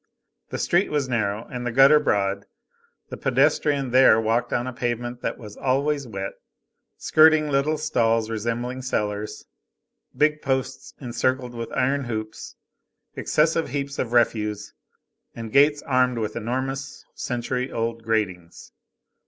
The 0.49 0.57
street 0.57 0.89
was 0.89 1.07
narrow 1.07 1.45
and 1.45 1.63
the 1.63 1.71
gutter 1.71 1.99
broad, 1.99 2.47
the 3.09 3.17
pedestrian 3.17 3.91
there 3.91 4.19
walked 4.19 4.51
on 4.51 4.65
a 4.65 4.73
pavement 4.73 5.21
that 5.21 5.37
was 5.37 5.55
always 5.55 6.07
wet, 6.07 6.33
skirting 6.97 7.51
little 7.51 7.77
stalls 7.77 8.27
resembling 8.27 8.81
cellars, 8.81 9.45
big 10.17 10.41
posts 10.41 10.95
encircled 10.99 11.53
with 11.53 11.71
iron 11.73 12.05
hoops, 12.05 12.55
excessive 13.15 13.69
heaps 13.69 13.99
of 13.99 14.11
refuse, 14.11 14.73
and 15.35 15.51
gates 15.53 15.83
armed 15.83 16.17
with 16.17 16.35
enormous, 16.35 17.05
century 17.13 17.71
old 17.71 18.01
gratings. 18.01 18.71